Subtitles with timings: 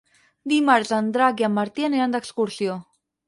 [0.53, 2.79] Dimarts en Drac i en Martí aniran d'excursió.